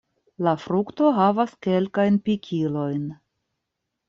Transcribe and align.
La 0.45 0.53
frukto 0.61 1.11
havas 1.17 1.53
kelkajn 1.67 2.19
pikilojn. 2.31 3.05